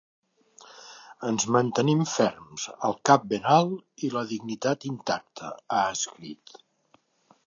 [1.27, 6.57] Ens mantenim ferms, el cap ben alt i la dignitat intacta, ha escrit.